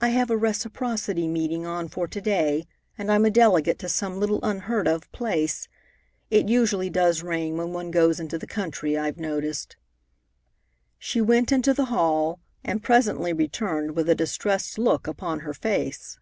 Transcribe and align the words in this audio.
I 0.00 0.08
have 0.08 0.30
a 0.30 0.36
Reciprocity 0.38 1.28
meeting 1.28 1.66
on 1.66 1.88
for 1.88 2.08
to 2.08 2.20
day, 2.22 2.64
and 2.96 3.12
I'm 3.12 3.26
a 3.26 3.30
delegate 3.30 3.78
to 3.80 3.88
some 3.90 4.18
little 4.18 4.40
unheard 4.42 4.88
of 4.88 5.12
place. 5.12 5.68
It 6.30 6.48
usually 6.48 6.88
does 6.88 7.22
rain 7.22 7.58
when 7.58 7.74
one 7.74 7.90
goes 7.90 8.18
into 8.18 8.38
the 8.38 8.46
country, 8.46 8.96
I've 8.96 9.18
noticed." 9.18 9.76
She 10.98 11.20
went 11.20 11.52
into 11.52 11.74
the 11.74 11.84
hall, 11.92 12.40
and 12.64 12.82
presently 12.82 13.34
returned 13.34 13.94
with 13.94 14.08
a 14.08 14.14
distressed 14.14 14.78
look 14.78 15.06
upon 15.06 15.40
her 15.40 15.52
face. 15.52 16.18